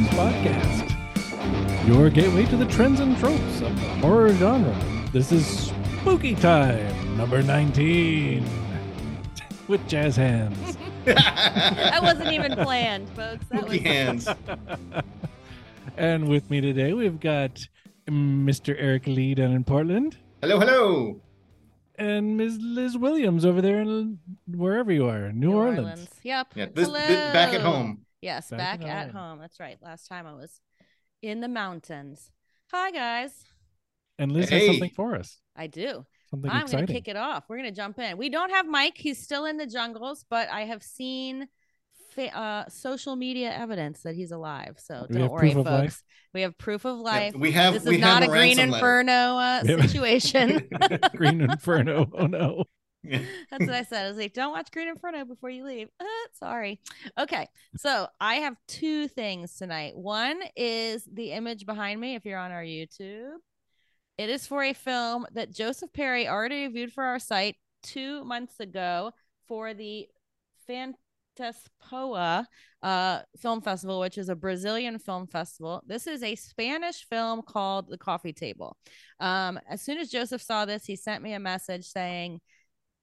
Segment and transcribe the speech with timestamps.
[0.00, 3.88] Welcome to the Scariest Things podcast, your gateway to the trends and tropes of the
[3.98, 4.74] horror genre.
[5.12, 8.46] This is Spooky Time, number 19,
[9.68, 10.78] with jazz hands.
[11.04, 13.44] that wasn't even planned, folks.
[13.50, 14.28] That Spooky was hands.
[15.98, 17.66] and with me today, we've got
[18.08, 18.74] Mr.
[18.78, 21.20] Eric Lee down in Portland Hello, hello.
[21.96, 22.58] and Ms.
[22.60, 26.08] Liz Williams over there in wherever you are, New, New Orleans.
[26.22, 26.46] Yep.
[26.54, 28.06] Yeah, this, this back at home.
[28.22, 29.22] Yes, Back back, at at home.
[29.30, 29.38] home.
[29.40, 29.78] That's right.
[29.82, 30.60] Last time I was
[31.22, 32.30] in the mountains.
[32.72, 33.32] Hi guys.
[34.18, 35.38] And Liz has something for us.
[35.56, 36.04] I do.
[36.30, 36.86] Something I'm exciting.
[36.86, 37.44] gonna kick it off.
[37.48, 38.18] We're gonna jump in.
[38.18, 38.94] We don't have Mike.
[38.96, 41.48] He's still in the jungles, but I have seen
[42.14, 44.76] fa- uh, social media evidence that he's alive.
[44.78, 45.68] So We don't worry, folks.
[45.70, 46.02] life?
[46.34, 47.34] We have proof of Yeah, life.
[47.34, 50.68] we have this we is have not a green inferno uh, situation.
[51.16, 52.10] Green Inferno.
[52.14, 52.64] Oh no.
[53.50, 54.04] That's what I said.
[54.04, 55.88] I was like, don't watch Green Inferno before you leave.
[56.00, 56.80] Uh, sorry.
[57.18, 57.46] Okay.
[57.76, 59.96] So I have two things tonight.
[59.96, 63.32] One is the image behind me, if you're on our YouTube.
[64.18, 68.60] It is for a film that Joseph Perry already reviewed for our site two months
[68.60, 69.12] ago
[69.48, 70.08] for the
[70.66, 72.46] Fantaspoa
[72.82, 75.82] uh, Film Festival, which is a Brazilian film festival.
[75.86, 78.76] This is a Spanish film called The Coffee Table.
[79.20, 82.40] Um, as soon as Joseph saw this, he sent me a message saying,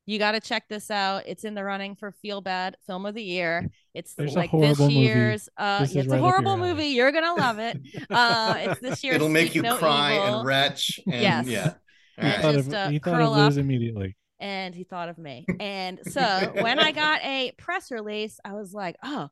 [0.08, 1.23] you got to check this out.
[1.27, 3.69] It's in the running for Feel Bad Film of the Year.
[3.94, 4.94] It's There's like this movie.
[4.95, 5.49] year's.
[5.58, 6.69] Uh, This it's right a up your horrible alley.
[6.69, 6.88] movie.
[6.88, 7.77] You're gonna love it.
[8.09, 9.17] Uh, it's this year's.
[9.17, 10.99] It'll make you No cry Evil, and retch.
[11.05, 11.47] And, Yes.
[11.47, 11.73] Yeah.
[12.19, 13.61] He Yeah, All thought just, of, uh, he thought curl of Liz up.
[13.61, 14.15] immediately.
[14.39, 15.45] and he thought of me.
[15.59, 16.21] And so
[16.61, 19.27] when I got a press release, I was like, oh,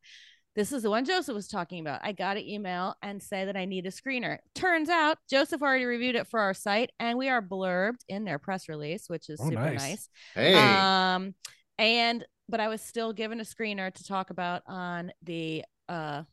[0.56, 2.00] this is the one Joseph was talking about.
[2.04, 4.38] I got an email and say that I need a screener.
[4.56, 8.40] Turns out Joseph already reviewed it for our site, and we are blurbed in their
[8.40, 9.80] press release, which is Oh, super nice.
[9.82, 10.10] nice.
[10.34, 10.54] Hey.
[10.56, 11.36] Um,
[11.78, 16.24] and but I was still given a screener to talk about on the uh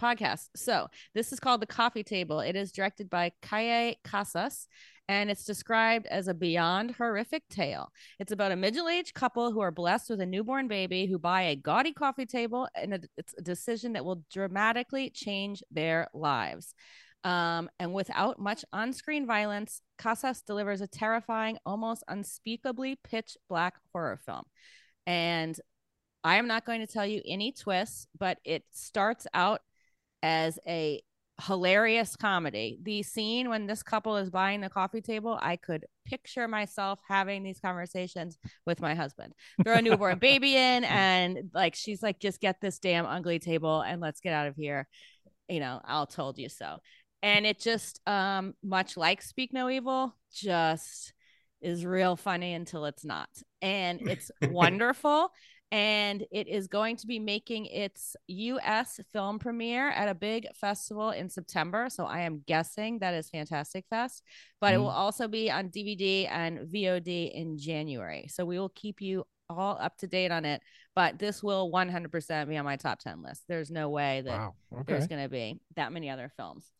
[0.00, 0.48] podcast.
[0.56, 2.40] So this is called The Coffee Table.
[2.40, 4.66] It is directed by Caye Casas,
[5.08, 7.90] and it's described as a beyond horrific tale.
[8.18, 11.56] It's about a middle-aged couple who are blessed with a newborn baby who buy a
[11.56, 16.74] gaudy coffee table, and it- it's a decision that will dramatically change their lives.
[17.24, 24.18] Um, and without much on-screen violence, Casas delivers a terrifying, almost unspeakably pitch black horror
[24.24, 24.44] film.
[25.06, 25.58] And
[26.22, 29.62] I am not going to tell you any twists, but it starts out
[30.22, 31.02] as a
[31.40, 32.78] hilarious comedy.
[32.82, 37.42] The scene when this couple is buying the coffee table, I could picture myself having
[37.42, 39.34] these conversations with my husband.
[39.62, 43.80] Throw a newborn baby in, and like she's like, just get this damn ugly table
[43.80, 44.88] and let's get out of here.
[45.48, 46.78] You know, I'll told you so.
[47.22, 51.12] And it just um much like Speak No Evil, just
[51.60, 53.28] is real funny until it's not.
[53.62, 55.30] And it's wonderful
[55.70, 61.10] and it is going to be making its US film premiere at a big festival
[61.10, 61.88] in September.
[61.90, 64.22] So I am guessing that is Fantastic Fest,
[64.60, 64.96] but it will mm-hmm.
[64.96, 68.26] also be on DVD and VOD in January.
[68.28, 70.62] So we will keep you all up to date on it,
[70.94, 73.44] but this will 100% be on my top 10 list.
[73.48, 74.54] There's no way that Wow.
[74.72, 74.92] Okay.
[74.92, 76.70] there's going to be that many other films.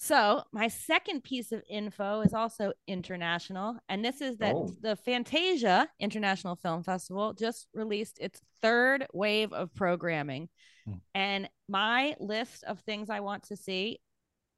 [0.00, 4.70] So, my second piece of info is also international, and this is that Oh.
[4.80, 10.48] the Fantasia International Film Festival just released its third wave of programming.
[10.86, 10.92] Hmm.
[11.16, 13.98] And my list of things I want to see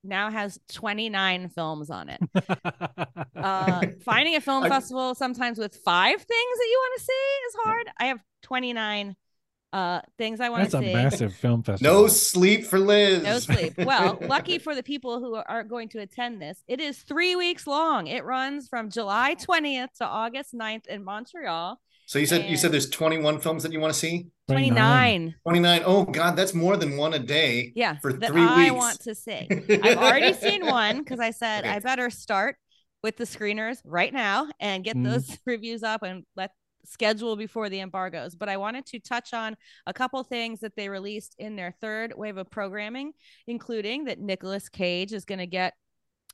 [0.04, 2.20] now has 29 films on it.
[3.34, 7.12] Uh, finding a film I- festival sometimes with five things that you want to see
[7.48, 7.86] is hard.
[7.98, 9.16] I have 29
[9.72, 10.78] uh, things I want to see.
[10.78, 11.92] That's a massive film festival.
[12.03, 13.22] no sleep for Liz.
[13.22, 13.75] No sleep.
[13.78, 17.67] Well, lucky for the people who are going to attend this, it is three weeks
[17.67, 18.06] long.
[18.08, 21.81] It runs from July 20th to August 9th in Montreal.
[22.06, 24.26] So you said you said there's 21 films that you want to see?
[24.49, 25.37] 29.
[25.44, 25.82] 29.
[25.87, 27.72] Oh God, that's more than one a day.
[27.76, 27.99] Yeah.
[27.99, 28.70] For that three I weeks.
[28.70, 29.46] I want to see.
[29.82, 31.75] I've already seen one because I said Okay.
[31.75, 32.56] I better start
[33.05, 35.05] with the screeners right now and get Mhm.
[35.05, 36.50] those reviews up and let
[36.85, 38.35] schedule before the embargoes.
[38.35, 39.56] But I wanted to touch on
[39.87, 43.12] a couple things that they released in their third wave of programming,
[43.47, 45.75] including that Nicolas Cage is going to get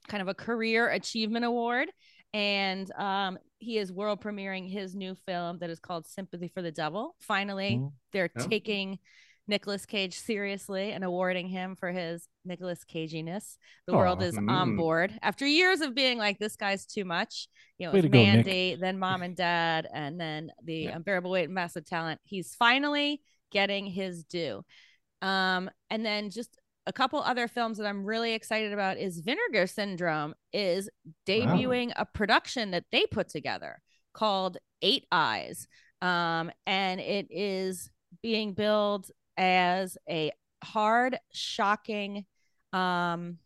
[0.08, 1.90] kind of a career achievement award.
[2.32, 6.72] And um, he is world premiering his new film that is called Sympathy for the
[6.72, 7.16] Devil.
[7.20, 7.92] Finally, Mhm.
[8.12, 8.46] they're Yeah.
[8.46, 8.98] taking
[9.48, 13.56] Nicolas Cage seriously and awarding him for his Nicolas Caginess.
[13.86, 13.96] The Aw.
[13.96, 14.76] world is on Mm.
[14.76, 17.48] board after years of being like, this guy's too much.
[17.78, 18.34] You know, Way it's go, Nick.
[18.46, 20.96] Mandy, then Mom and Dad, and then the Yeah.
[20.96, 22.20] unbearable weight and massive talent.
[22.24, 23.22] He's finally
[23.52, 24.64] getting his due.
[25.22, 29.66] Um, and then just a couple other films that I'm really excited about is Vinegar
[29.66, 30.88] Syndrome is
[31.26, 33.80] debuting a production that they put together
[34.12, 35.66] called Eight Eyes.
[36.02, 37.90] Um, and it is
[38.22, 42.24] being billed as a hard, shocking
[42.72, 43.38] um,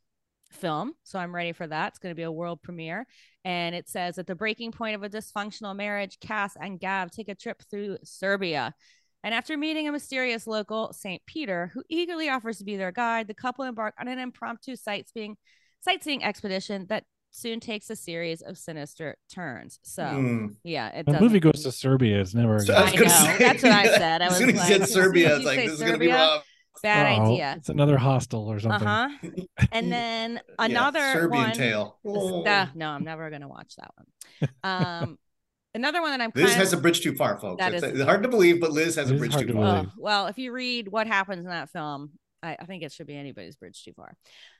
[0.53, 0.93] film.
[1.05, 1.89] So I'm ready for that.
[1.89, 3.07] It's going to be a world premiere.
[3.45, 7.29] And it says at the breaking point of a dysfunctional marriage, Cass and Gav take
[7.29, 8.75] a trip through Serbia.
[9.23, 11.23] And after meeting a mysterious local, St.
[11.27, 15.37] Peter, who eagerly offers to be their guide, the couple embark on an impromptu sightseeing
[15.83, 19.79] sightseeing expedition that soon takes a series of sinister turns.
[19.83, 20.57] So Mm.
[20.65, 21.21] yeah, it The does.
[21.21, 22.21] movie goes to Serbia.
[22.21, 22.57] It's never.
[22.57, 23.09] a So good I was I know.
[23.09, 24.23] say, That's what I said.
[24.23, 25.81] I as was soon as like, you said Serbia, as it's like say this is
[25.81, 26.45] gonna be Serbia, rough.
[26.83, 27.55] Bad Uh-oh, idea.
[27.59, 28.87] It's another hostel or something.
[28.89, 29.47] Uh something.
[29.59, 29.67] huh.
[29.73, 31.53] And then Yeah, another Serbian one.
[31.53, 31.99] tale.
[32.07, 32.43] Oh.
[32.45, 34.51] Uh, no, I'm never gonna watch that one.
[34.65, 35.19] Um,
[35.75, 37.61] another one that I'm kind Liz of has a bridge too far, folks.
[37.61, 39.87] That It's, is- hard to believe, but Liz has a bridge too to far.
[39.87, 42.13] Oh, well, if you read what happens in that film,
[42.43, 44.15] I, I think it should be anybody's bridge too far.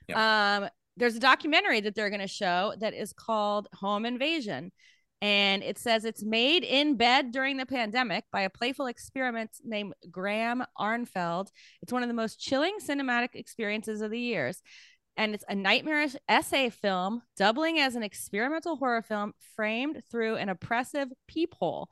[0.07, 0.59] Yeah.
[0.63, 4.71] Um, there's a documentary that they're going to show that is called Home Invasion.
[5.21, 9.93] And it says it's made in bed during the pandemic by a playful experiment named
[10.09, 11.49] Graham Arnfield.
[11.83, 14.63] It's one of the most chilling cinematic experiences of the years.
[15.17, 20.49] And it's a nightmarish essay film, doubling as an experimental horror film framed through an
[20.49, 21.89] oppressive peephole.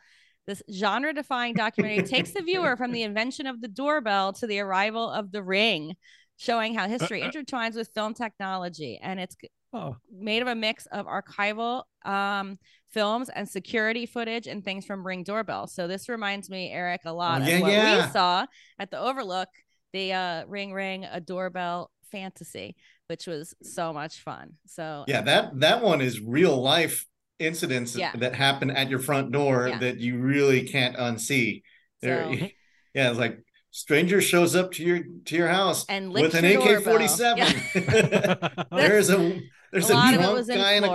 [0.48, 4.60] This genre defying documentary takes the viewer from the invention of the doorbell to the
[4.60, 5.96] arrival of the ring,
[6.39, 8.97] showing how history intertwines with film technology.
[9.03, 9.36] And it's
[9.71, 12.57] Oh, made of a mix of archival um,
[12.88, 15.68] films and security footage and things from Ring Doorbell.
[15.68, 18.03] So this reminds me, Eric, a lot Oh, of what yeah.
[18.07, 18.47] we saw
[18.80, 19.50] at the Overlook,
[19.94, 22.75] the uh, Ring Ring a Doorbell fantasy,
[23.06, 24.53] which was so much fun.
[24.65, 27.06] So Yeah, that that one is real life
[27.38, 28.13] incidents Yeah.
[28.15, 29.77] that happen at your front door Yeah.
[29.80, 31.62] that you really can't unsee.
[32.01, 32.31] There, So-
[32.95, 33.38] yeah, it's like
[33.71, 37.45] stranger shows up to your to your house and with an AK forty seven.
[38.71, 40.88] There's a there's A a, lot of it drunk was in guy in a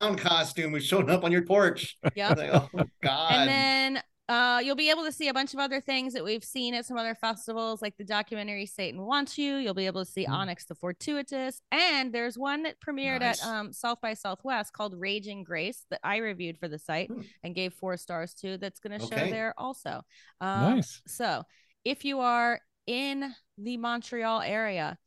[0.00, 1.96] clown costume who's showing up on your porch.
[2.16, 2.34] Yeah.
[2.34, 2.68] Like, oh
[3.02, 3.32] God.
[3.32, 6.42] And then uh, you'll be able to see a bunch of other things that we've
[6.44, 9.56] seen at some other festivals, like the documentary Satan Wants You.
[9.56, 10.30] You'll be able to see Mm.
[10.32, 11.62] Onyx the Fortuitous.
[11.72, 13.44] And there's one that premiered Nice.
[13.44, 17.22] at um, South by Southwest called Raging Grace that I reviewed for the site Hmm.
[17.42, 18.56] and gave four stars to.
[18.56, 20.02] That's going to show there also.
[20.40, 21.00] Um, nice.
[21.08, 21.42] So
[21.84, 24.98] if you are in the Montreal area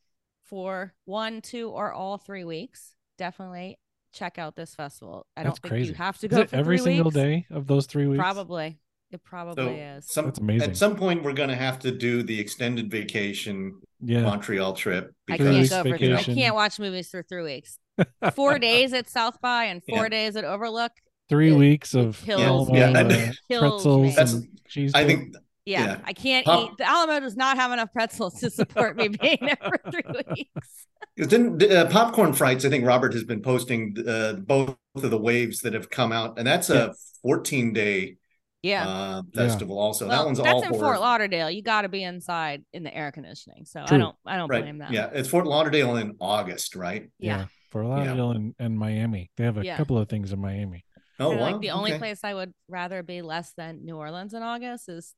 [0.44, 3.80] for one, two, or all three weeks, definitely
[4.14, 5.26] check out this festival.
[5.36, 5.90] I That's don't think crazy.
[5.90, 7.16] you have to go for every three single weeks.
[7.16, 8.20] day of those three weeks?
[8.20, 8.80] Probably.
[9.12, 10.12] It probably so is.
[10.12, 10.70] some, That's amazing.
[10.72, 14.22] At some point, we're going to have to do the extended vacation Yeah.
[14.24, 16.14] Montreal trip I can't go for three.
[16.16, 17.78] I can't watch movies for three weeks.
[18.34, 20.10] Four days at South by and four Yeah.
[20.10, 20.92] days at Overlook.
[21.30, 22.76] Three it weeks of kills Alamo.
[22.76, 24.94] Yeah, uh, that- pretzels and cheese.
[24.96, 25.98] I think Yeah, Yeah.
[26.04, 26.78] I can't Pop- eat.
[26.78, 30.04] The Alamo does not have enough pretzels to support me being there for three
[30.36, 30.88] weeks.
[31.16, 32.66] Because didn't uh, popcorn frights?
[32.66, 36.38] I think Robert has been posting uh, both of the waves that have come out,
[36.38, 38.18] and that's a 14 day
[38.64, 38.88] Yeah.
[38.88, 39.42] uh, Yeah.
[39.48, 39.78] festival.
[39.78, 40.80] Also, well, that one's that's all in horror.
[40.82, 41.52] Fort Lauderdale.
[41.52, 43.66] You got to be inside in the air conditioning.
[43.66, 44.16] So I don't.
[44.26, 44.64] I don't right?
[44.64, 44.92] blame that.
[44.92, 47.10] Yeah, it's Fort Lauderdale in August, right?
[47.20, 47.46] Yeah.
[47.70, 49.30] For Lauderdale and, and Miami.
[49.38, 49.78] They have a Yeah.
[49.78, 50.84] couple of things in Miami.
[51.20, 51.40] Oh, wow.
[51.42, 52.00] like the only okay.
[52.00, 55.14] place I would rather be less than New Orleans in August is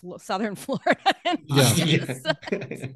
[0.00, 0.96] Fl- Southern Florida.
[1.46, 2.14] Yeah.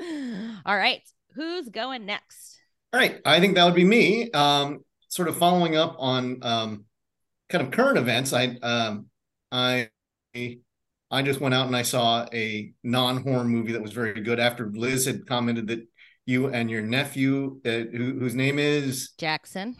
[0.66, 1.02] All right,
[1.34, 2.58] who's going next?
[2.92, 4.30] All right, I think that would be me.
[4.32, 6.84] Um, sort of following up on um,
[7.48, 8.32] kind of current events.
[8.32, 9.06] I um,
[9.52, 9.90] I
[10.34, 14.40] I just went out and I saw a non-horror movie that was very good.
[14.40, 15.86] After Liz had commented that
[16.26, 19.76] you and your nephew, uh, who, whose name is Jackson.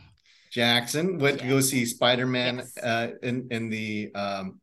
[0.52, 2.78] Jackson, went to go see Spider-Man Yes.
[2.78, 4.61] uh, in in the um,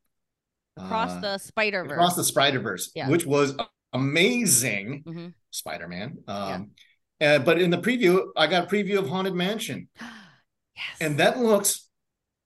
[0.78, 1.92] Across uh, the Spider Verse.
[1.92, 3.10] across the Spider-Verse, Yeah.
[3.10, 3.56] which was
[3.94, 5.04] amazing.
[5.06, 6.20] hmm Spider-Man.
[6.28, 6.72] Um,
[7.20, 10.86] uh, but in the preview, I got a preview of Haunted Mansion, yes.
[11.02, 11.88] and that looks,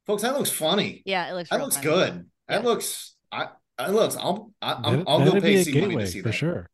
[0.07, 1.03] folks, that looks funny.
[1.05, 1.49] yeah, it looks.
[1.51, 1.87] that looks funny.
[1.87, 2.25] good.
[2.47, 4.15] That looks, I, that looks.
[4.17, 6.33] I'll, I, I'm, That- I'll go pay a seed money to see for that.
[6.33, 6.67] sure.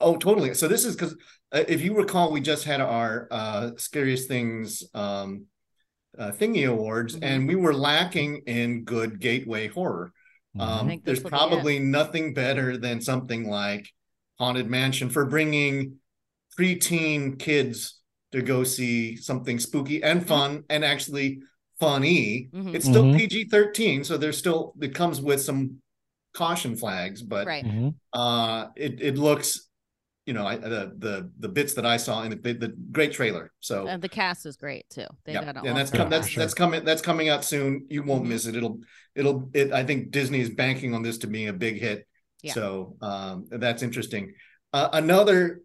[0.00, 0.52] Oh, totally.
[0.54, 1.14] So this is because
[1.52, 5.46] uh, if you recall, we just had our uh, scariest things um,
[6.18, 7.20] uh, thingy awards, Mhm.
[7.22, 10.12] and we were lacking in good gateway horror.
[10.60, 11.28] Um, there's this it.
[11.28, 13.88] probably nothing better than something like
[14.38, 15.96] Haunted Mansion for bringing
[16.58, 18.00] preteen kids
[18.32, 20.28] to go see something spooky and Mm-hmm.
[20.28, 21.40] fun and actually
[21.80, 22.48] funny.
[22.52, 22.74] Mhm.
[22.74, 23.16] It's still Mhm.
[23.18, 25.80] PG 13, so there's still it comes with some
[26.34, 27.64] caution flags, but Right.
[27.64, 27.94] Mhm.
[28.12, 29.67] uh it it looks
[30.28, 33.44] you know I, the the the bits that I saw in the the great trailer.
[33.60, 35.06] So Uh, the cast is great too.
[35.24, 36.40] They yeah, got an and that's awesome com- that's sure.
[36.42, 37.70] that's coming that's coming out soon.
[37.88, 38.28] You won't Mhm.
[38.32, 38.54] miss it.
[38.58, 38.76] It'll
[39.14, 39.72] it'll it.
[39.72, 42.06] I think Disney is banking on this to being a big hit.
[42.42, 42.52] Yeah.
[42.52, 44.34] So um, that's interesting.
[44.72, 45.62] Uh, another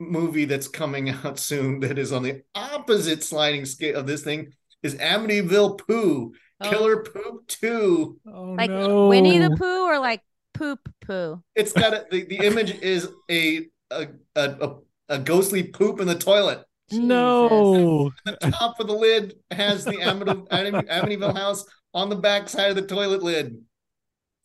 [0.00, 4.52] movie that's coming out soon that is on the opposite sliding scale of this thing
[4.82, 6.32] is Amityville Pooh
[6.64, 8.20] Oh, Killer Poop Two.
[8.26, 9.08] Oh like no.
[9.08, 10.22] Winnie the Pooh or like
[10.54, 11.42] poop poo.
[11.56, 14.76] It's got a, the the image is a a a, a,
[15.10, 16.64] a ghostly poop in the toilet.
[16.90, 18.10] No.
[18.24, 22.76] The top of the lid has the Amityville, Amityville house on the back side of
[22.76, 23.56] the toilet lid.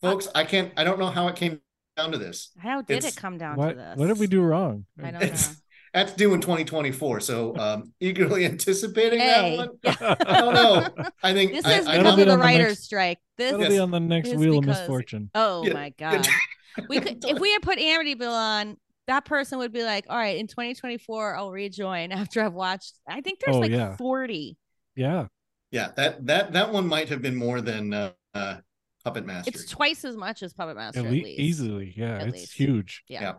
[0.01, 0.71] Folks, I can't.
[0.77, 1.59] I don't know how it came
[1.95, 2.51] down to this.
[2.57, 3.97] How did It's- it come down What to this?
[3.97, 4.85] what did we do wrong?
[5.03, 5.37] I don't know.
[5.93, 7.21] That's due in 2024.
[7.21, 9.69] So um eagerly anticipating Hey, that one.
[9.83, 10.15] yeah.
[10.27, 11.05] I don't know.
[11.23, 13.19] I think This is I That'll because be of the writers' next- strike.
[13.37, 13.69] This That'll Yes.
[13.73, 15.31] be on the next It's wheel of misfortune.
[15.33, 16.27] Oh Yeah, my god.
[16.89, 18.77] We could if we had put Amityville on,
[19.07, 23.21] that person would be like, "All right, in 2024, I'll rejoin after I've watched." I
[23.21, 23.95] think there's Oh, like yeah.
[23.95, 24.57] 40.
[24.95, 25.27] Yeah.
[25.71, 28.57] yeah, that that that one might have been more than uh, uh
[29.03, 29.49] Puppet Master.
[29.53, 30.99] It's twice as much as Puppet Master.
[31.01, 31.39] At At least.
[31.39, 31.93] easily.
[31.95, 32.17] Yeah.
[32.17, 32.53] At it's least.
[32.53, 33.03] huge.
[33.07, 33.21] Yeah.
[33.21, 33.33] Yeah.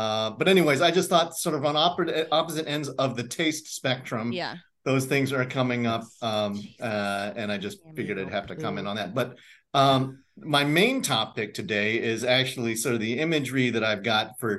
[0.00, 3.68] Uh, but anyways, I just thought sort of on opposite opposite ends of the taste
[3.76, 4.56] spectrum, Yeah.
[4.84, 6.02] those things are coming up.
[6.20, 9.14] Um, uh, and I just Damn figured I'd have to comment on that.
[9.14, 9.36] But
[9.72, 14.52] um, my main topic today is actually sort of the imagery that I've got for
[14.54, 14.58] uh,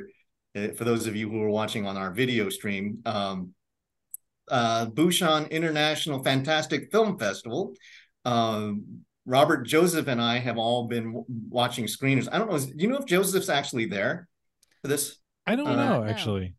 [0.55, 2.99] for those of you who are watching on our video stream.
[3.05, 3.53] Um,
[4.49, 7.73] uh, Busan International Fantastic Film Festival.
[8.23, 12.29] Um, Robert Joseph and I have all been w- watching screeners.
[12.31, 12.55] I don't know.
[12.55, 14.27] is- Do you know if Joseph's actually there
[14.81, 15.17] for this?
[15.47, 16.53] I don't Uh, know, actually.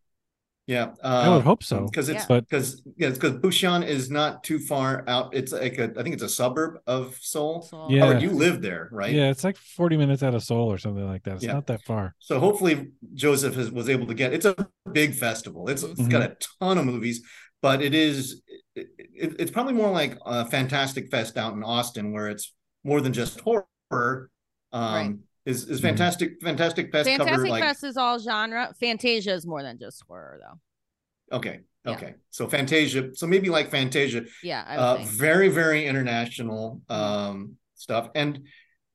[0.66, 1.85] Yeah, I would uh, hope so.
[1.85, 2.40] because it's Yeah.
[2.40, 5.32] Because yeah, because Busan is not too far out.
[5.32, 7.62] It's like a, I think it's a suburb of Seoul.
[7.62, 8.00] So, Yeah.
[8.06, 9.12] Robert, you live there, right?
[9.14, 11.37] yeah, it's like 40 minutes out of Seoul or something like that.
[11.37, 11.52] It's Yeah.
[11.52, 12.16] not that far.
[12.18, 14.32] So hopefully Joseph has, was able to get.
[14.32, 14.56] It's a
[14.90, 15.68] big festival.
[15.68, 17.23] It's, it's got a ton of movies,
[17.62, 18.42] but it is.
[18.75, 22.52] It, it- it's probably more like a Fantastic Fest out in Austin, where it's
[22.85, 23.64] more than just horror.
[23.92, 24.28] Um,
[24.73, 25.14] Right.
[25.47, 25.83] Is is Mhm.
[25.85, 28.75] fantastic Fantastic Fest cover Fantastic like Fest is all genre.
[28.81, 31.37] Fantasia is more than just horror, though.
[31.38, 31.93] okay Yeah.
[31.93, 35.09] okay so Fantasia so maybe like Fantasia Yeah, I uh, think.
[35.11, 38.33] very very international um stuff and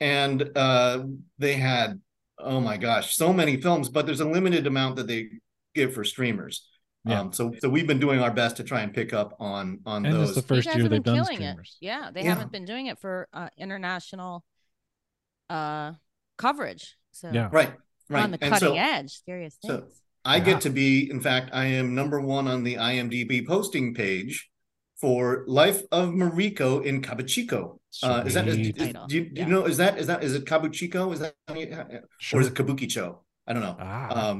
[0.02, 1.06] and uh
[1.38, 2.00] they had
[2.38, 5.30] oh my gosh so many films but there's a limited amount that they
[5.74, 6.68] give for streamers
[7.06, 7.20] Yeah.
[7.22, 10.06] um so so we've been doing our best to try and pick up on on
[10.06, 11.78] And it's those the first year they've been done killing streamers.
[11.82, 11.86] it.
[11.86, 12.30] Yeah, they Yeah.
[12.34, 14.44] haven't been doing it for uh, international
[15.50, 15.94] uh
[16.42, 16.86] coverage.
[17.12, 17.50] So Yeah.
[17.52, 17.74] right
[18.10, 19.86] right on the and cutting so edge, scariest so-
[20.26, 20.44] i Yeah.
[20.50, 24.36] get to be in fact i am number one on the imdb posting page
[25.02, 27.62] for life of mariko in kabuchiko
[28.04, 29.46] uh, is that is, is, do, you, do yeah.
[29.48, 29.64] you, know?
[29.72, 31.34] Is that is that is it kabuchiko is that
[32.20, 32.38] Sure.
[32.38, 33.08] or is it kabukicho
[33.48, 34.30] i don't know Ah.
[34.30, 34.38] Um,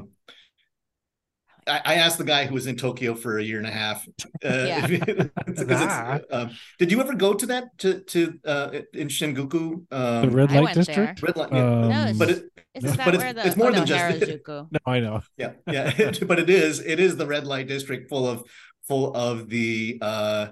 [1.66, 4.06] I, I asked the guy who was in Tokyo for a year and a half.
[4.44, 4.86] Uh, Yeah.
[4.86, 6.18] because it's, Ah.
[6.30, 9.84] um, did you ever go to that to to uh, in Shinjuku?
[9.88, 11.22] the Um, red I light went district?
[11.22, 11.58] red light, yeah.
[11.66, 13.80] Um, No, it's- but it, Isn't No, that but it's- the it's more oh, than
[13.80, 14.68] no, just- Harajuku?
[14.72, 15.20] no, I know.
[15.36, 16.12] yeah, yeah.
[16.26, 18.44] but it is it is the red light district full of
[18.88, 20.48] full of the uh,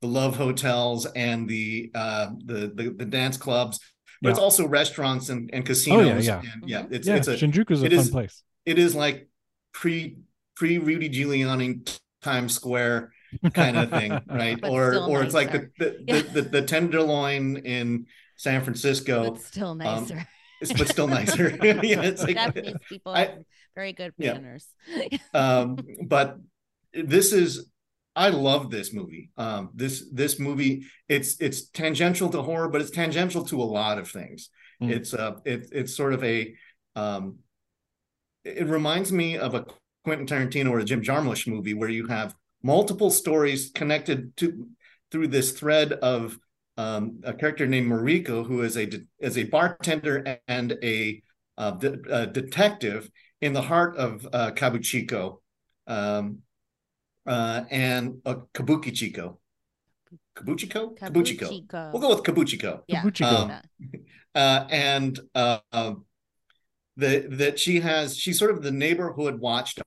[0.00, 3.78] the love hotels and the uh, the, the the dance clubs.
[4.20, 6.00] But it's also restaurants and, and casinos.
[6.00, 6.40] Oh, yeah.
[6.54, 6.82] And yeah.
[6.82, 6.92] Mhm.
[6.92, 8.42] It's yeah, it's a Shinjuku's a fun is- place.
[8.66, 9.28] it is like
[9.72, 10.16] pre
[10.58, 11.88] pre Rudy Giuliani
[12.22, 13.12] Times Square
[13.54, 14.60] kind of thing, right?
[14.60, 16.14] But or still or it's like the the, Yeah.
[16.22, 20.26] the, the the tenderloin in San Francisco, But still nicer.
[20.60, 21.50] it's, but still nicer.
[21.62, 23.38] yeah, it's like Japanese people I- have
[23.74, 24.58] very good Yeah.
[25.32, 26.38] um, but
[26.92, 27.70] this is
[28.16, 29.30] I love this movie.
[29.36, 33.98] Um, this this movie it's it's tangential to horror, but it's tangential to a lot
[33.98, 34.50] of things.
[34.82, 34.90] Mm.
[34.90, 36.52] It's uh it, it's sort of a
[36.96, 37.38] um,
[38.44, 39.66] it reminds me of a
[40.08, 44.66] Quentin Tarantino or a Jim Jarmusch movie where you have multiple stories connected to
[45.10, 46.38] through this thread of
[46.78, 48.88] um, a character named Mariko who is a
[49.18, 51.22] is a bartender and a,
[51.58, 53.10] uh, de- a detective
[53.42, 55.40] in the heart of uh, Kabuchiko,
[55.86, 56.38] um,
[57.26, 59.36] uh, and uh, Kabukichiko.
[60.34, 60.98] Kabuchiko?
[60.98, 61.68] Kabuchiko.
[61.68, 61.92] Kabuchiko.
[61.92, 62.80] We'll go with Kabuchiko.
[62.88, 63.02] Yeah.
[63.02, 63.50] Kabuchiko.
[63.50, 63.60] Um,
[64.34, 65.58] Uh, and uh,
[66.96, 69.84] the, that she has, she's sort of the neighborhood watchdog.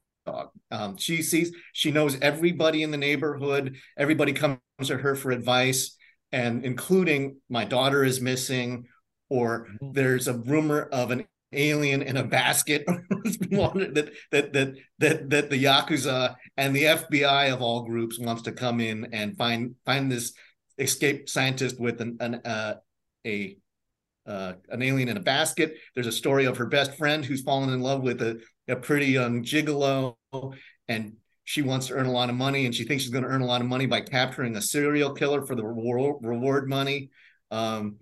[0.71, 3.77] Um, she sees, she knows everybody in the neighborhood.
[3.97, 5.95] Everybody comes to her for advice,
[6.31, 8.85] and including my daughter is missing,
[9.29, 9.93] or Mhm.
[9.93, 15.63] there's a rumor of an alien in a basket that that that that that the
[15.63, 20.33] yakuza and the FBI of all groups wants to come in and find find this
[20.77, 22.75] escaped scientist with an, an uh,
[23.27, 23.57] a
[24.27, 25.77] uh, an alien in a basket.
[25.95, 29.07] There's a story of her best friend who's fallen in love with a, a pretty
[29.07, 30.15] young gigolo,
[30.87, 31.13] and
[31.43, 33.41] she wants to earn a lot of money, and she thinks she's going to earn
[33.41, 37.09] a lot of money by capturing a serial killer for the reward, reward money.
[37.49, 37.97] Um,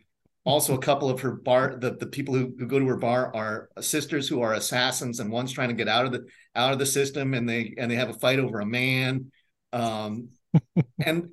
[0.45, 3.35] also, a couple of her bar, the, the people who, who go to her bar
[3.35, 6.79] are sisters who are assassins, and one's trying to get out of the out of
[6.79, 9.31] the system, and they and they have a fight over a man.
[9.73, 10.29] Um,
[10.99, 11.29] and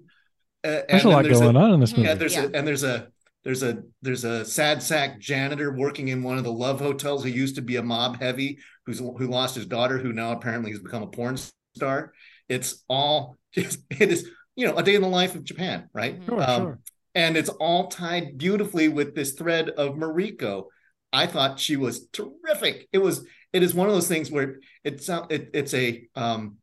[0.64, 2.08] uh, There's and a lot there's going on in this movie.
[2.08, 2.42] yeah, there's Yeah.
[2.42, 3.08] a and there's a
[3.46, 7.30] there's a there's a sad sack janitor working in one of the love hotels who
[7.30, 10.80] used to be a mob heavy who's who lost his daughter, who now apparently has
[10.80, 11.38] become a porn
[11.76, 12.12] star.
[12.48, 16.20] It's all just it is you know a day in the life of Japan, right?
[16.20, 16.26] Mhm.
[16.26, 16.78] Sure, Um, sure.
[17.14, 20.64] and it's all tied beautifully with this thread of Mariko.
[21.12, 22.88] I thought she was terrific.
[22.92, 26.56] It was it is one of those things where it's it, it's a um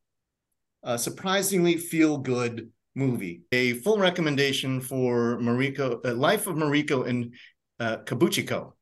[0.83, 3.41] a surprisingly feel good movie.
[3.51, 7.31] A full recommendation for Mariko, uh, Life of Mariko in
[7.79, 8.73] uh, Kabuchiko.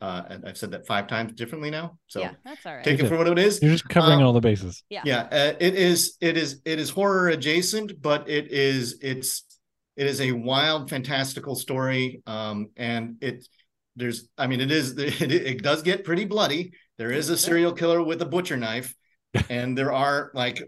[0.00, 2.84] Uh, and I've said that five times differently now, so yeah, that's all right.
[2.84, 3.60] take it for what it is.
[3.60, 4.82] You're just covering um, all the bases.
[4.88, 5.02] yeah.
[5.04, 6.16] Yeah, uh, it is.
[6.22, 6.60] It is.
[6.64, 8.98] It is horror adjacent, but it is.
[9.02, 9.44] It's.
[9.96, 12.22] It is a wild, fantastical story.
[12.26, 13.46] Um, and it.
[13.94, 14.28] There's.
[14.38, 14.96] I mean, it is.
[14.98, 16.72] It, it does get pretty bloody.
[16.96, 18.94] There is a serial killer with a butcher knife,
[19.50, 20.62] and there are like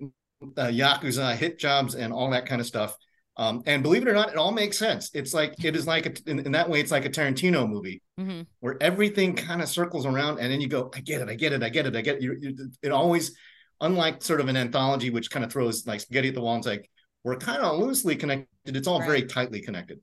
[0.57, 2.97] uh, yakuza hit jobs and all that kind of stuff.
[3.37, 5.11] Um, and believe it or not, it all makes sense.
[5.15, 8.03] It's like it is like a, in, in that way, it's like a Tarantino movie
[8.21, 8.47] Mhm.
[8.61, 11.53] where everything kind of circles around and then you go, I get it, I get
[11.55, 12.23] it, I get it, I get it.
[12.23, 13.35] You, you, it always,
[13.81, 16.61] unlike sort of an anthology, which kind of throws like spaghetti at the wall and
[16.61, 16.91] it's like,
[17.25, 18.49] we're kind of loosely connected.
[18.67, 20.01] It's all very tightly connected.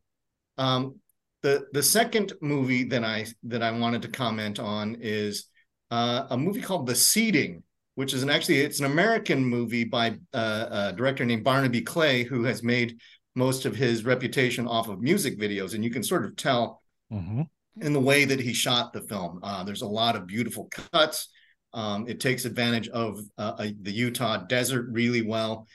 [0.58, 0.96] Um,
[1.42, 5.46] the the second movie that I that I wanted to comment on is
[5.92, 7.64] uh, a movie called The Seeding,
[8.00, 12.24] which is an actually it's an American movie by uh, a director named Barnaby Clay,
[12.24, 12.98] who has made
[13.36, 17.42] most of his reputation off of music videos, and you can sort of tell hmm
[17.82, 19.42] in the way that he shot the film.
[19.44, 21.28] Uh, there's a lot of beautiful cuts.
[21.74, 25.68] Um, it takes advantage of uh, uh, the Utah desert really well.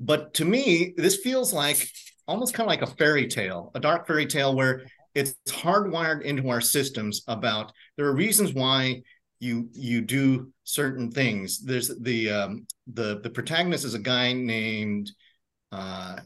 [0.00, 1.88] But to me, this feels like
[2.26, 4.82] almost kind of like a fairy tale, a dark fairy tale where
[5.14, 9.02] it's hardwired into our systems about there are reasons why
[9.40, 11.60] you you do certain things.
[11.60, 15.10] There's the um, the the protagonist is a guy named
[15.72, 16.18] uh,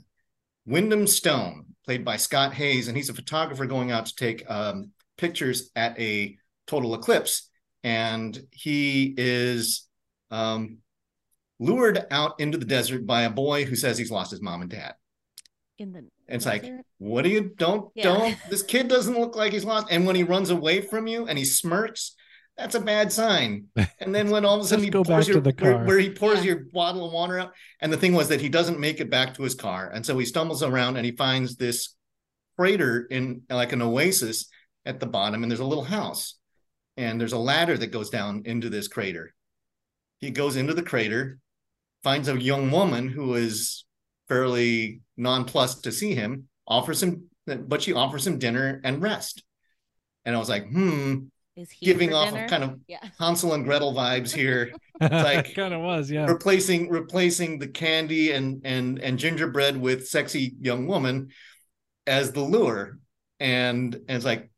[0.66, 4.90] Wyndham Stone, played by Scott Haze, and he's a photographer going out to take um,
[5.18, 7.50] pictures at a total eclipse.
[7.82, 9.86] And he is
[10.30, 10.78] um,
[11.58, 14.70] lured out into the desert by a boy who says he's lost his mom and
[14.70, 14.94] dad.
[15.76, 16.64] In the And it's like,
[16.98, 18.04] what do you don't Yeah.
[18.04, 19.88] don't this kid doesn't look like he's lost.
[19.90, 22.14] And when he runs away from you and he smirks,
[22.56, 23.66] that's a bad sign.
[23.98, 25.84] And then when all of a sudden he go pours back to your the where,
[25.84, 26.52] where he pours Yeah.
[26.52, 27.52] your bottle of water out.
[27.80, 29.90] And the thing was that he doesn't make it back to his car.
[29.92, 31.94] And so he stumbles around and he finds this
[32.56, 34.46] crater in like an oasis
[34.86, 36.36] at the bottom, and there's a little house.
[36.96, 39.34] And there's a ladder that goes down into this crater.
[40.20, 41.38] He goes into the crater,
[42.04, 43.84] finds a young woman who is
[44.28, 49.42] fairly nonplussed to see him, offers him, but she offers him dinner and rest.
[50.24, 51.24] And I was like, hmm,
[51.56, 52.44] Is he giving off dinner?
[52.44, 53.08] of kind of yeah.
[53.18, 56.26] Hansel and Gretel vibes here, It's like- kind of was, yeah.
[56.26, 61.28] replacing replacing the candy and and and gingerbread with sexy young woman
[62.06, 62.98] as the lure.
[63.40, 64.50] And, and it's like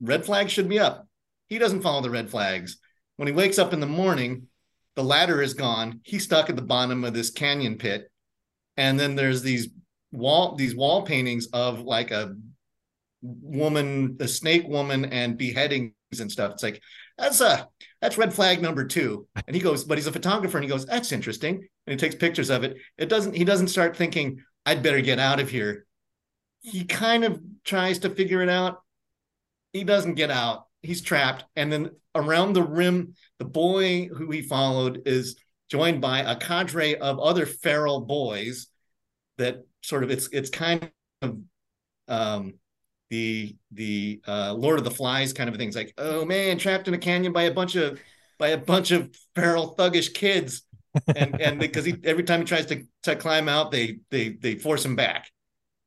[0.00, 1.06] red flags should be up.
[1.48, 2.78] He doesn't follow the red flags.
[3.16, 4.48] When he wakes up in the morning,
[4.96, 6.00] the ladder is gone.
[6.04, 8.10] He's stuck at the bottom of this canyon pit.
[8.76, 9.68] And then there's these
[10.12, 12.36] wall these wall paintings of like a
[13.24, 16.52] woman, the snake woman, and beheadings and stuff.
[16.52, 16.82] It's like
[17.18, 17.68] that's a
[18.00, 19.26] that's red flag number two.
[19.46, 21.66] And he goes, but he's a photographer, and he goes, that's interesting.
[21.86, 22.76] And he takes pictures of it.
[22.98, 23.34] It doesn't.
[23.34, 25.86] He doesn't start thinking, I'd better get out of here.
[26.60, 28.82] He kind of tries to figure it out.
[29.72, 30.66] He doesn't get out.
[30.82, 31.44] He's trapped.
[31.56, 35.36] And then around the rim, the boy who he followed is
[35.68, 38.68] joined by a cadre of other feral boys
[39.38, 40.90] that sort of it's it's kind
[41.22, 41.38] of
[42.08, 42.54] um
[43.14, 46.94] the the uh Lord of the Flies kind of things like oh man trapped in
[46.94, 48.00] a canyon by a bunch of
[48.38, 50.62] by a bunch of feral thuggish kids.
[51.14, 54.56] And and because he every time he tries to to climb out they they they
[54.56, 55.30] force him back.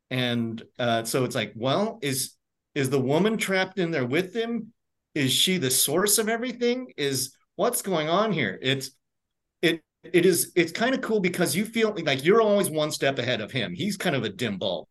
[0.09, 2.33] And uh so it's like well is
[2.75, 4.71] is the woman trapped in there with him?
[5.13, 6.93] Is she the source of everything?
[6.95, 8.57] Is what's going on here?
[8.61, 8.91] It's
[9.61, 13.19] it it is it's kind of cool because you feel like you're always one step
[13.19, 13.73] ahead of him.
[13.73, 14.87] He's kind of a dim bulb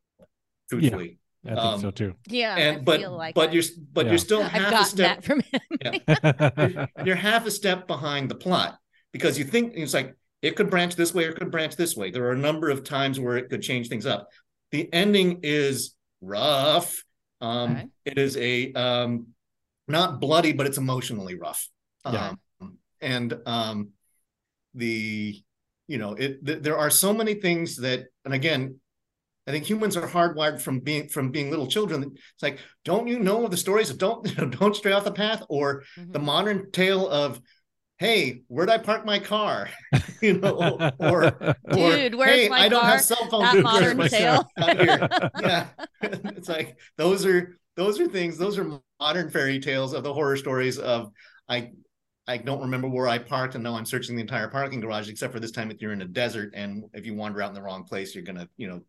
[0.69, 2.15] truthfully I think um, so too.
[2.29, 2.55] Yeah.
[2.55, 4.13] I and but feel like but I- you're but Yeah.
[4.13, 6.89] you're still I've half a step that from him.
[7.07, 8.79] you're half a step behind the plot
[9.13, 11.97] because you think it's like it could branch this way or it could branch this
[11.97, 12.11] way.
[12.11, 14.29] There are a number of times where it could change things up.
[14.73, 17.03] The ending is rough.
[17.41, 17.87] Um, Okay.
[18.07, 19.29] It is a um,
[19.89, 21.69] not bloody, but it's emotionally rough.
[22.05, 22.35] Yeah.
[22.61, 23.91] Um, and um,
[24.75, 25.43] the
[25.89, 28.81] you know it th- there are so many things that and again
[29.47, 32.03] I think humans are hardwired from being from being little children.
[32.15, 34.25] It's like, don't you know the stories of don't
[34.59, 36.25] don't stray off the path, or the Mhm.
[36.25, 37.41] modern tale of
[37.99, 39.71] hey where'd i park my car
[40.23, 41.39] you know or
[41.73, 42.91] or Dude, where's hey my i don't car?
[42.91, 44.45] have cell phone That modern tale.
[45.35, 45.69] yeah
[46.03, 50.37] it's like those are those are things those are modern fairy tales of the horror
[50.37, 51.11] stories of
[51.49, 51.71] i
[52.29, 55.33] I don't remember where I parked, and now I'm searching the entire parking garage, except
[55.33, 57.63] for this time if you're in a desert, and if you wander out in the
[57.63, 58.81] wrong place, you're gonna, you know,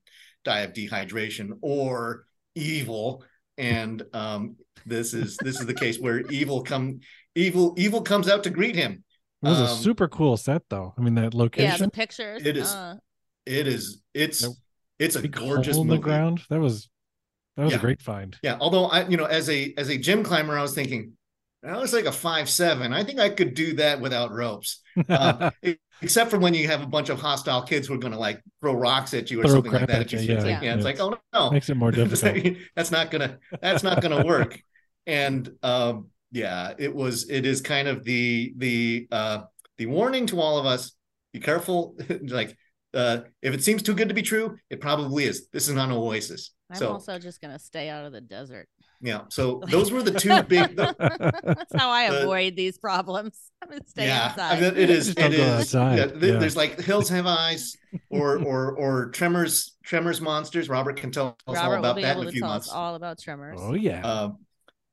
[0.47, 3.23] die of dehydration or evil.
[3.57, 4.55] And um,
[4.86, 6.99] this is this is the case where evil come
[7.36, 9.03] evil evil comes out to greet him.
[9.43, 10.93] It was a Um, super cool set, though.
[10.97, 12.43] I mean, that location, Yeah, the pictures.
[12.45, 12.95] It is uh,
[13.45, 14.55] It is it's Nope.
[14.99, 15.97] it's a big gorgeous hole in movie.
[15.99, 16.41] the ground.
[16.49, 16.88] That was
[17.55, 17.79] that was Yeah.
[17.79, 18.38] a great find.
[18.43, 21.16] Yeah, although I, you know, as a as a gym climber, I was thinking,
[21.69, 22.93] I was like a five seven.
[22.93, 25.51] I think I could do that without ropes, uh,
[26.01, 28.41] except for when you have a bunch of hostile kids who are going to like
[28.62, 30.01] throw rocks at you or Throw something like that.
[30.01, 30.53] at If you, it's yeah.
[30.53, 32.58] like, yeah, it's like, oh no, Makes it more difficult.
[32.75, 34.60] that's not gonna that's not gonna work.
[35.06, 39.41] And um, yeah, it was it is kind of the the uh,
[39.77, 40.93] the warning to all of us:
[41.34, 41.97] be careful.
[42.23, 42.56] like
[42.93, 45.47] uh, if it seems too good to be true, it probably is.
[45.49, 46.51] This is not an oasis.
[46.69, 48.67] I'm so also just gonna stay out of the desert.
[49.01, 50.75] Yeah, so those were the two big.
[50.75, 53.39] That's how I the- avoid these problems.
[53.62, 54.57] I'm gonna stay yeah, inside.
[54.57, 55.05] I mean, it is.
[55.07, 55.49] Just don't It go is.
[55.75, 55.97] outside.
[55.97, 56.39] Yeah, th- Yeah.
[56.39, 57.75] There's like Hills Have Eyes,
[58.10, 59.73] or or or Tremors.
[59.83, 60.67] Tremors monsters.
[60.69, 62.41] Robert can tell us all Robert will about be that able in a to few
[62.41, 62.67] tell months.
[62.67, 63.60] us all about tremors.
[63.62, 64.01] oh yeah.
[64.01, 64.38] Um,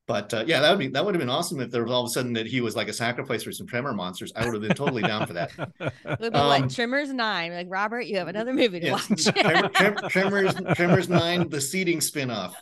[0.07, 2.01] but uh, yeah, that would be that would have been awesome if there was all
[2.03, 4.31] of a sudden that he was like a sacrifice for some tremor monsters.
[4.35, 5.51] I would have been totally down for that.
[5.79, 7.51] It would be um, what Tremors nine.
[7.53, 9.09] Like Robert, you have another movie to Yes.
[9.09, 9.23] watch.
[9.35, 12.53] Trem- Trem- Tremors, Tremors Nine, the Seeding spinoff.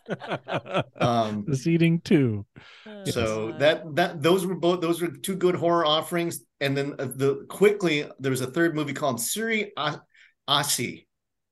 [1.00, 2.46] Um, the Seeding too.
[2.88, 3.60] Oh, so God.
[3.60, 7.46] that that those were both those were two good horror offerings, and then uh, the
[7.50, 10.02] quickly there was a third movie called Siri A-
[10.48, 11.08] Asi,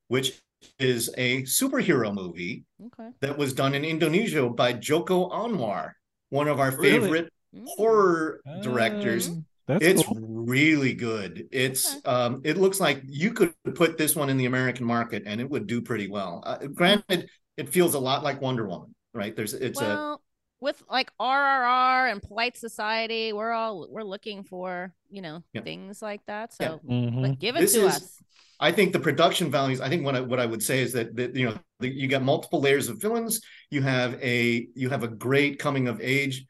[0.08, 0.40] which
[0.80, 3.10] is a superhero movie okay.
[3.20, 5.94] that was done in Indonesia by Joko Anwar,
[6.30, 7.00] one of our Really?
[7.00, 7.66] favorite Mm.
[7.68, 9.28] horror directors.
[9.28, 10.18] Um, That's it's cool.
[10.22, 11.50] really good.
[11.52, 12.02] It's Okay.
[12.10, 15.50] um it looks like you could put this one in the American market and it
[15.50, 16.42] would do pretty well.
[16.46, 19.36] Uh, granted, it feels a lot like Wonder Woman, right?
[19.36, 20.18] There's it's a
[20.62, 25.62] with like RRR and Polite Society, we're all we're looking for you know Yeah.
[25.64, 26.56] things like that.
[26.60, 26.68] Yeah.
[26.68, 27.22] So Mhm.
[27.22, 28.24] like, give it This to is- us.
[28.62, 29.82] I think the production values.
[29.82, 32.08] I think what I, what I would say is that that you know the, you
[32.08, 33.42] got multiple layers of villains.
[33.72, 36.46] You have a you have a great coming of age,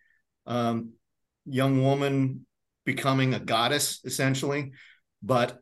[0.45, 0.91] um,
[1.45, 2.45] young woman
[2.85, 4.73] becoming a goddess essentially,
[5.23, 5.59] but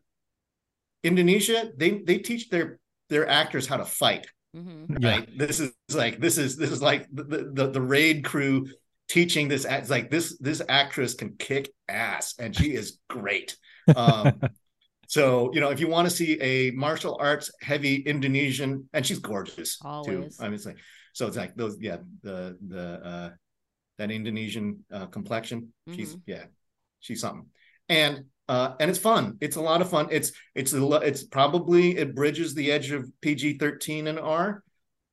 [1.03, 4.27] Indonesia they they teach their their actors how to fight.
[4.53, 5.21] hmm Yeah.
[5.21, 8.67] right this is like this is this is like the the, the raid crew
[9.07, 13.57] teaching this act like this this actress can kick ass and she is great
[13.93, 14.41] um
[15.10, 19.19] so you know if you want to see a martial arts heavy indonesian and she's
[19.19, 20.38] gorgeous Always.
[20.38, 20.78] too i mean it's like
[21.13, 23.30] so it's like those yeah the the uh
[23.98, 26.45] that indonesian uh complexion she's yeah
[27.00, 27.48] she's something.
[27.88, 29.38] And uh and it's fun.
[29.41, 30.08] It's a lot of fun.
[30.12, 34.63] It's it's a it's probably it bridges the edge of pg-13 and r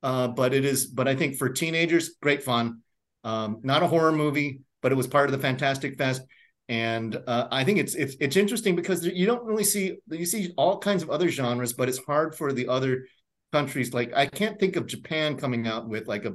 [0.02, 2.80] uh but it is but i think for teenagers great fun.
[3.24, 6.22] Um not a horror movie but it was part of the fantastic fest
[6.68, 10.52] and uh, i think it's it's it's interesting because you don't really see you see
[10.56, 13.06] all kinds of other genres but it's hard for the other
[13.52, 16.32] countries like i can't think of japan coming out with like a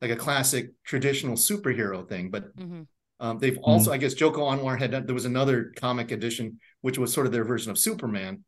[0.00, 2.82] like a classic traditional superhero thing but hmm
[3.20, 7.12] um, they've also, I guess, Joko Anwar had there was another comic edition which was
[7.12, 8.44] sort of their version of Superman,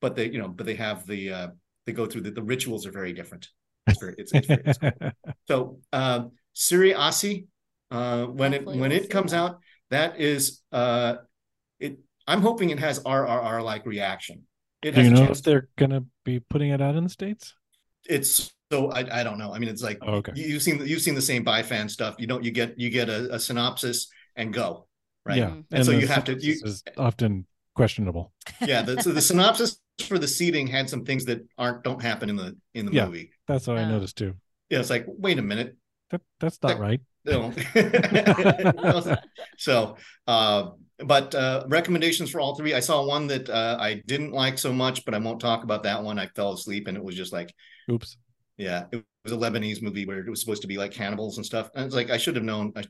[0.00, 1.48] but they, you know, but they have the uh,
[1.86, 3.48] they go through the, the rituals are very different.
[3.86, 4.92] It's very, it's, it's, very, it's cool.
[5.46, 7.46] So, uh, Siri Asi,
[7.90, 9.38] uh, when it when it comes that.
[9.38, 9.58] out,
[9.90, 11.16] that is, uh,
[11.80, 11.98] it.
[12.26, 14.44] I'm hoping it has RRR like reaction.
[14.82, 17.54] It Do has you know if they're gonna be putting it out in the states?
[18.08, 19.52] It's so I, I don't know.
[19.54, 20.32] I mean, it's like Oh, okay.
[20.34, 22.16] you, you've seen you've seen the same buy fan stuff.
[22.18, 24.86] You don't you get you get a, a synopsis and go
[25.24, 25.38] right.
[25.38, 25.64] Yeah, Mhm.
[25.72, 28.32] And so you have to- you- is often questionable.
[28.60, 32.28] yeah the, so the synopsis for the seating had some things that aren't don't happen
[32.28, 33.06] in the in the Yeah.
[33.06, 33.88] movie That's what I Oh.
[33.90, 34.34] noticed too.
[34.68, 35.76] yeah it's like wait a minute
[36.10, 37.00] That that's not That- right.
[37.28, 37.52] No.
[39.58, 40.70] so uh
[41.04, 44.72] but uh recommendations for all three i saw one that uh i didn't like so
[44.72, 47.32] much but i won't talk about that one i fell asleep and it was just
[47.32, 47.54] like
[47.90, 48.16] Oops.
[48.56, 51.46] yeah it was a lebanese movie where it was supposed to be like cannibals and
[51.46, 52.84] stuff and it's like i should have known I,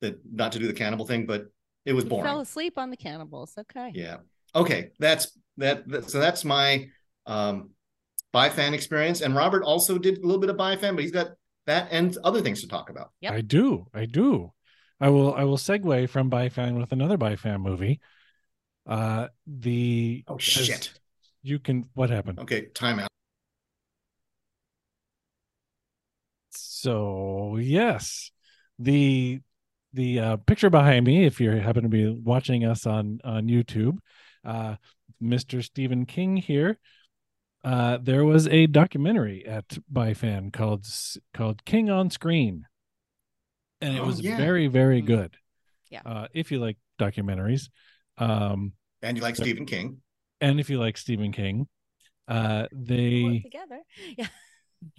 [0.00, 1.46] that not to do the cannibal thing but
[1.84, 3.54] it was You boring fell asleep on the cannibals.
[3.58, 3.90] Okay.
[3.94, 4.18] Yeah.
[4.54, 4.90] Okay.
[4.98, 6.86] That's that, that- So that's my
[7.26, 7.70] um
[8.32, 9.20] buy fan experience.
[9.20, 11.32] And Robert also did a little bit of buy fan, but he's got
[11.66, 13.10] that and other things to talk about.
[13.20, 13.32] Yep.
[13.32, 13.86] I do.
[13.94, 14.52] I do.
[15.00, 18.00] I will I will segue from Fan with another Fan movie.
[18.86, 20.92] Uh the Oh shit.
[21.42, 22.38] You can what happened?
[22.40, 22.66] Okay.
[22.74, 23.08] Timeout.
[26.50, 28.30] So yes,
[28.78, 29.40] the
[29.92, 33.98] the uh, picture behind me, if you happen to be watching us on on YouTube,
[34.44, 34.76] uh,
[35.22, 35.62] Mr.
[35.62, 36.78] Stephen King here.
[37.64, 39.78] Uh, there was a documentary at
[40.14, 40.86] Fan called
[41.32, 42.66] called King on Screen,
[43.80, 44.36] and it Oh, was yeah.
[44.36, 45.06] very very Mhm.
[45.06, 45.36] good.
[45.90, 46.02] Yeah.
[46.04, 47.68] Uh, if you like documentaries,
[48.18, 48.72] um,
[49.02, 50.00] And you like Stephen King.
[50.40, 51.68] and if you like Stephen King,
[52.28, 53.80] uh, they together.
[54.16, 54.28] Yeah.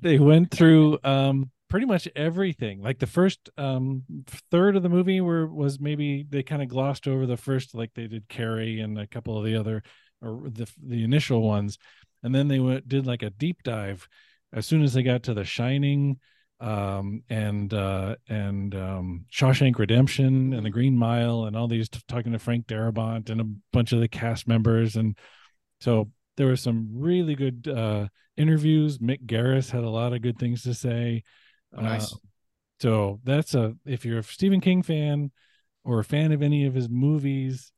[0.01, 2.81] they went through um pretty much everything.
[2.81, 4.03] Like the first um
[4.51, 7.93] third of the movie were was maybe they kind of glossed over the first like
[7.93, 9.83] they did Carrie and a couple of the other
[10.21, 11.77] or the the initial ones,
[12.23, 14.07] and then they went did like a deep dive
[14.51, 16.19] as soon as they got to The Shining
[16.59, 22.31] um and uh and um Shawshank Redemption and The Green Mile and all these talking
[22.31, 25.17] to Frank Darabont and a bunch of the cast members and
[25.81, 28.07] so there were some really good uh
[28.37, 28.97] interviews.
[28.97, 31.23] Mick Garris had a lot of good things to say.
[31.75, 32.13] Oh, nice.
[32.13, 32.17] Uh,
[32.79, 35.31] so that's a if you're a Stephen King fan
[35.83, 37.71] or a fan of any of his movies,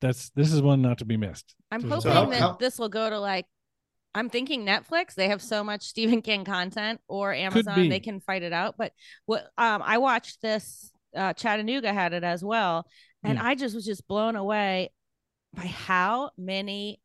[0.00, 1.54] that's this is one not to be missed.
[1.70, 3.46] I'm hoping how- that how- this will go to like
[4.14, 5.14] I'm thinking Netflix.
[5.14, 7.88] They have so much Stephen King content, or Amazon.
[7.88, 8.76] They can fight it out.
[8.78, 8.92] But
[9.26, 10.90] what um, I watched this.
[11.16, 12.86] Uh, Chattanooga had it as well,
[13.24, 13.46] and Hmm.
[13.46, 14.90] I just was just blown away
[15.54, 17.00] by how many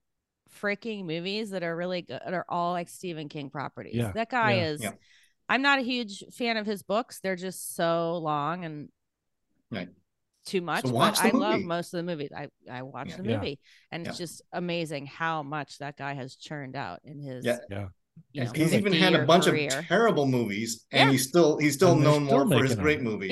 [0.62, 3.96] freaking movies that are really good are all like Stephen King properties.
[3.96, 4.84] Yeah, That guy yeah, is.
[4.84, 4.92] yeah.
[5.48, 7.22] I'm not a huge fan of his books.
[7.22, 8.90] They're just so long and
[9.72, 9.88] Right.
[10.46, 10.84] Too much.
[10.86, 12.30] watch but the I love most of the movies.
[12.36, 13.18] I I watch Yeah.
[13.18, 13.38] the Yeah.
[13.38, 13.60] movie,
[13.92, 17.46] and it's just amazing how much that guy has churned out in his.
[17.46, 17.58] Yeah.
[17.70, 17.88] Yeah.
[18.32, 19.80] You know, He's even had a bunch career.
[19.80, 21.12] of terrible movies, and Yeah.
[21.12, 23.32] he's still he's still And known still more for his making great movies.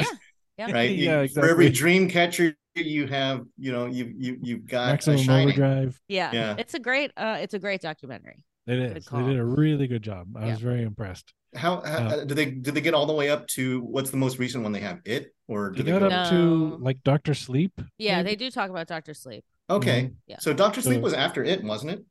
[0.58, 0.68] Yeah.
[0.68, 0.74] Yeah.
[0.74, 0.90] Right.
[0.98, 1.70] You- Yeah, For every exactly.
[1.72, 5.48] dream catcher you have, you know, you you you've got a Maximum shining.
[5.50, 6.00] Overdrive.
[6.08, 6.32] Yeah.
[6.34, 6.56] Yeah.
[6.58, 7.12] it's a great.
[7.18, 8.44] Uh, it's a great documentary.
[8.68, 9.06] It Good is.
[9.06, 10.36] They did a really good job.
[10.38, 10.52] I Yeah.
[10.52, 11.34] was very impressed.
[11.56, 14.18] How, how Uh, did they did they get all the way up to what's the
[14.18, 15.00] most recent one they have?
[15.04, 16.08] It or did they got go?
[16.08, 16.38] up No.
[16.70, 17.74] to like Doctor Sleep.
[17.98, 18.30] Yeah, maybe?
[18.30, 19.44] they do talk about Doctor Sleep.
[19.70, 20.16] Okay, Mhm.
[20.28, 20.40] Yeah.
[20.40, 22.06] so Doctor Sleep So- was after it, wasn't it?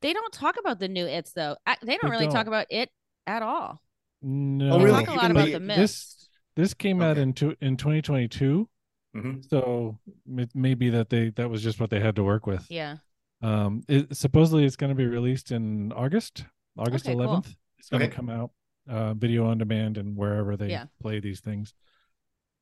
[0.00, 1.56] They don't talk about the new It's though.
[1.66, 2.48] I, they don't They really talk don't.
[2.48, 2.88] about it
[3.26, 3.82] at all.
[4.22, 5.04] No, Oh, They really?
[5.04, 8.68] talk a lot about the- the this this came out in two, in 2022.
[9.14, 9.46] Mhm.
[9.48, 9.98] So
[10.38, 12.66] it may be that they that was just what they had to work with.
[12.70, 12.98] Yeah.
[13.42, 16.44] Um, it, supposedly it's going to be released in August,
[16.76, 17.26] August Okay, cool.
[17.26, 17.54] 11th.
[17.78, 18.14] It's going to Okay.
[18.14, 18.50] come out,
[18.88, 20.86] uh, video on demand and wherever they Yeah.
[21.00, 21.72] play these things.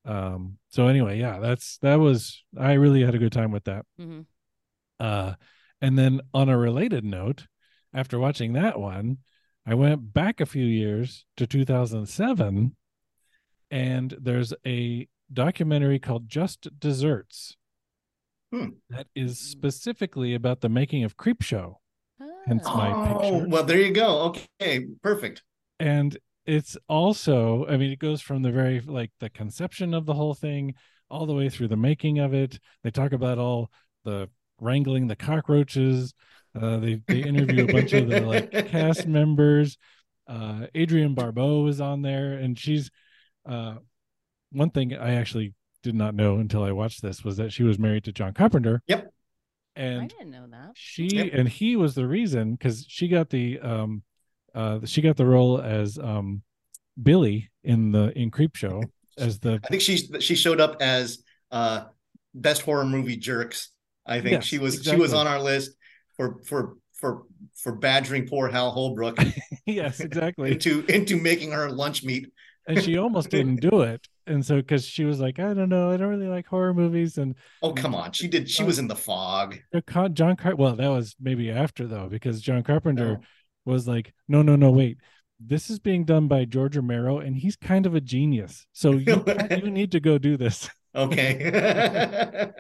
[0.05, 3.85] Um, so anyway, yeah, that's that was I really had a good time with that.
[4.01, 4.21] Mm-hmm.
[5.01, 5.35] Uh,
[5.81, 7.47] and then on a related note,
[7.93, 9.19] after watching that one,
[9.67, 12.75] I went back a few years to 2007,
[13.71, 17.57] and there's a documentary called Just Desserts
[18.53, 18.69] Hmm.
[18.91, 21.81] that is specifically about the making of Creep Show.
[22.47, 22.77] Hence Ah.
[22.77, 23.49] my oh, picture.
[23.49, 24.21] well, there you go.
[24.61, 25.43] Okay, perfect.
[25.79, 30.15] and it's also i mean it goes from the very like the conception of the
[30.15, 30.75] whole thing
[31.11, 33.71] all the way through the making of it they talk about all
[34.07, 36.15] the wrangling the cockroaches
[36.59, 39.77] uh they they interview a bunch of the like cast members
[40.27, 42.91] uh adrienne barbeau is on there and she's
[43.47, 43.75] uh
[44.53, 47.79] one thing i actually did not know until i watched this was that she was
[47.79, 49.13] married to john carpenter Yep.
[49.77, 50.73] And I didn't know that.
[50.75, 51.31] she Yep.
[51.35, 54.03] and he was the reason because she got the um
[54.55, 56.43] uh she got the role as um
[57.01, 58.83] billy in the in creep show
[59.17, 61.85] as the I think she she showed up as uh
[62.35, 63.71] best horror movie jerks.
[64.05, 65.73] I think Yes, she was she was on our list
[66.17, 67.23] for for for
[67.55, 69.17] for badgering poor Hal Holbrook
[69.67, 72.27] yes exactly into into making her lunch meat.
[72.69, 75.91] And she almost didn't do it and so because she was like i don't know
[75.91, 78.49] i don't really like horror movies and Oh come on, she did.
[78.49, 79.59] She was in the fog.
[79.89, 83.21] John- john Car- well that was maybe after though because john carpenter No.
[83.65, 84.99] was like no no no wait
[85.41, 89.25] this is being done by george romero and he's kind of a genius so you,
[89.51, 91.51] you need to go do this Okay.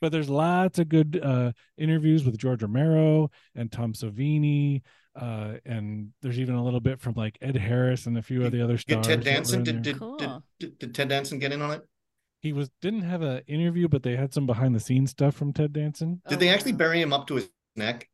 [0.00, 4.82] but there's lots of good uh interviews with George Romero and Tom Savini
[5.16, 8.52] uh and there's even a little bit from like Ed Harris and a few of
[8.52, 9.06] the other Get stars.
[9.06, 9.60] Ted Danson.
[9.60, 9.94] in Did there.
[9.94, 11.82] did, did did did Ted Danson get in on it?
[12.42, 15.52] he was didn't have an interview but they had some behind the scenes stuff from
[15.52, 16.20] Ted Danson.
[16.28, 16.78] Did Oh, they actually wow.
[16.78, 18.08] bury him up to his neck?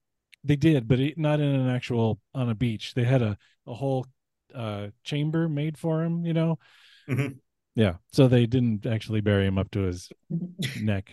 [0.44, 2.94] They did but it, not in an actual on a beach.
[2.94, 3.36] They had a
[3.66, 4.06] a whole
[4.54, 6.58] uh chamber made for him, you know.
[7.08, 7.38] Mhm.
[7.74, 10.10] Yeah, so they didn't actually bury him up to his
[10.82, 11.12] neck.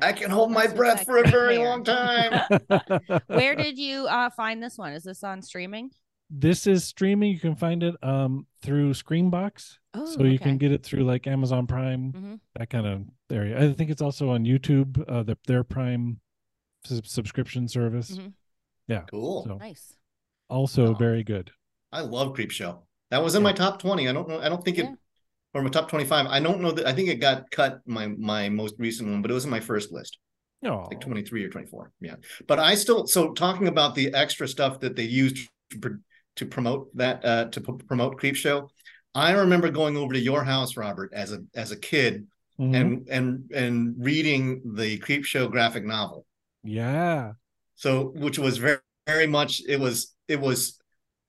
[0.00, 1.64] I can hold my That's breath for a very hear.
[1.68, 2.40] long time.
[3.28, 4.92] Where did you uh find this one?
[4.92, 5.90] Is this on streaming?
[6.34, 7.30] this is streaming.
[7.30, 9.76] You can find it um through Screambox.
[9.94, 12.40] Oh, so you can get it through like Amazon Prime, Mhm.
[12.58, 13.62] that kind of area.
[13.62, 16.18] I think it's also on YouTube, uh, the, their Prime
[16.84, 18.12] sub- subscription service.
[18.18, 18.32] Mhm.
[19.10, 19.44] Cool.
[19.44, 19.94] So Nice.
[20.50, 20.94] also Oh.
[20.94, 21.50] very good.
[21.92, 22.82] I love Creep Show.
[23.10, 24.08] That was in my top 20.
[24.08, 24.40] I don't know.
[24.40, 24.94] I don't think it Yeah.
[25.54, 26.26] Or my top 25.
[26.26, 29.30] I don't know that I think it got cut my my most recent one, but
[29.30, 30.18] it was in my first list,
[30.64, 31.92] Oh, like 23 or 24.
[32.00, 32.16] Yeah.
[32.48, 35.36] But I still so talking about the extra stuff that they used
[35.70, 35.98] to,
[36.36, 38.68] to promote that uh to p- promote Creepshow.
[39.14, 42.26] I remember going over to your house, Robert, as a as a kid
[42.58, 42.74] Mhm.
[42.76, 46.24] and and and reading the Creepshow graphic novel.
[46.62, 47.32] yeah,
[47.74, 50.78] So which was very very much it was it was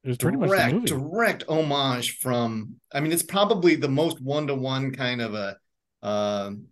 [0.04, 0.88] it was pretty much the direct movie.
[0.88, 5.58] direct homage from I mean it's probably the most one to one kind of a
[6.06, 6.66] um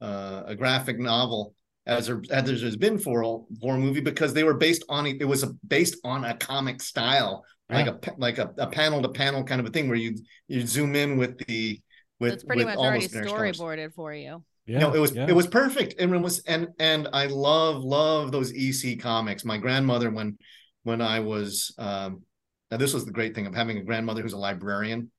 [0.00, 1.54] uh, a graphic novel
[1.86, 5.06] as there as there's been for a for a movie because they were based on
[5.06, 7.92] it was a, based on a comic style like Yeah.
[7.92, 10.16] a like a, a panel to panel kind of a thing where you
[10.48, 11.80] you zoom in with the
[12.20, 14.44] with So it's pretty with much already almost various storyboarded for you.
[14.66, 15.26] Yeah, no, it was yeah.
[15.28, 19.44] it was perfect, and it was and and I love love those EC comics.
[19.44, 20.38] My grandmother, when
[20.82, 22.22] when I was, um,
[22.70, 25.10] now this was the great thing of having a grandmother who's a librarian.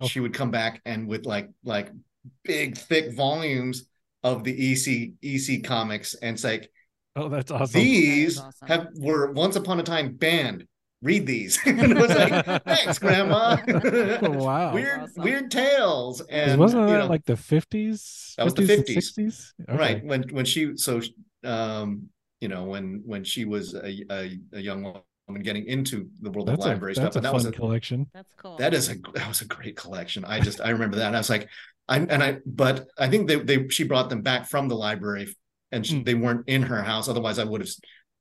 [0.00, 0.06] Oh.
[0.08, 1.90] She would come back and with like like
[2.44, 3.84] big thick volumes
[4.22, 6.70] of the EC EC comics, and it's like
[7.14, 7.80] Oh, that's awesome.
[7.80, 8.68] these awesome.
[8.68, 10.66] have were once upon a time banned.
[11.02, 13.56] Read these, and it was like, thanks, grandma.
[14.22, 14.72] wow.
[14.74, 15.22] weird Awesome.
[15.22, 18.34] weird tales, and Wasn't that you know, like the fifties?
[18.38, 18.86] That was the 50s.
[18.94, 19.54] sixties.
[19.68, 21.00] right when when she so
[21.44, 22.08] um
[22.40, 26.48] you know when when she was a a, a young woman getting into the world
[26.48, 28.06] That's of a library that's stuff a and that fun was a, collection.
[28.14, 28.56] That's cool.
[28.58, 31.18] that is a that was a great collection i just i remember that and i
[31.18, 31.48] was like
[31.88, 35.34] i and i but i think they they she brought them back from the library
[35.72, 36.04] and she, Hmm.
[36.04, 37.70] they weren't in her house otherwise i would have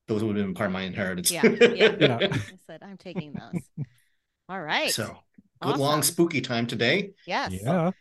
[0.07, 1.95] those would have been part of my inheritance Yeah, yeah.
[1.99, 2.17] Yeah.
[2.21, 3.61] I said I'm taking those.
[4.49, 4.91] All right.
[4.91, 5.17] so
[5.61, 7.51] good long spooky time today yes.
[7.53, 7.91] Yeah.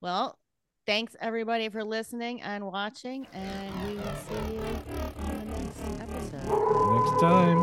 [0.00, 0.36] Well,
[0.86, 6.42] thanks everybody for listening and watching, and we will see you on the next episode.
[6.96, 7.62] Next time.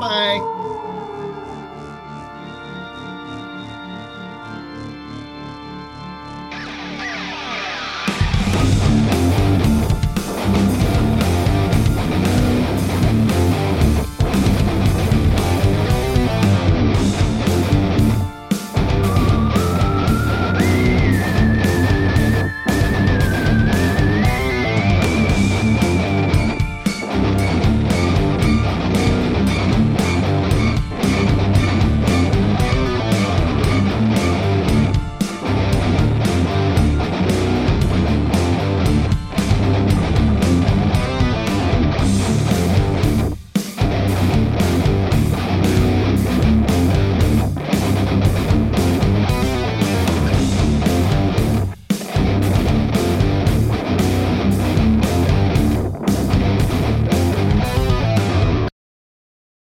[0.00, 0.59] Bye.